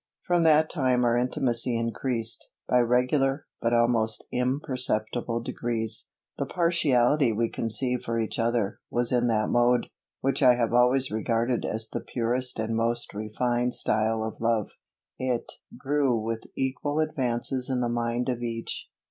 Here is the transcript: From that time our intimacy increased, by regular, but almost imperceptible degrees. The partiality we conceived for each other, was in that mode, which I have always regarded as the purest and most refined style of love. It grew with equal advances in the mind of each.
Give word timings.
From 0.25 0.41
that 0.45 0.67
time 0.67 1.05
our 1.05 1.15
intimacy 1.15 1.77
increased, 1.77 2.49
by 2.67 2.79
regular, 2.79 3.45
but 3.61 3.71
almost 3.71 4.25
imperceptible 4.31 5.41
degrees. 5.43 6.07
The 6.39 6.47
partiality 6.47 7.31
we 7.31 7.49
conceived 7.51 8.03
for 8.05 8.19
each 8.19 8.39
other, 8.39 8.79
was 8.89 9.11
in 9.11 9.27
that 9.27 9.49
mode, 9.49 9.89
which 10.21 10.41
I 10.41 10.55
have 10.55 10.73
always 10.73 11.11
regarded 11.11 11.65
as 11.65 11.87
the 11.87 12.01
purest 12.01 12.57
and 12.57 12.75
most 12.75 13.13
refined 13.13 13.75
style 13.75 14.23
of 14.23 14.37
love. 14.41 14.71
It 15.19 15.51
grew 15.77 16.19
with 16.19 16.45
equal 16.57 16.99
advances 16.99 17.69
in 17.69 17.81
the 17.81 17.87
mind 17.87 18.27
of 18.27 18.41
each. 18.41 18.89